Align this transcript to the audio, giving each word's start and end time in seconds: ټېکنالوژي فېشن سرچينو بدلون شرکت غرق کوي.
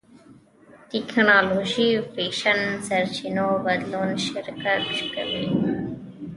ټېکنالوژي 0.91 1.89
فېشن 2.13 2.59
سرچينو 2.87 3.47
بدلون 3.65 4.09
شرکت 4.25 4.57
غرق 4.63 4.89
کوي. 5.13 5.45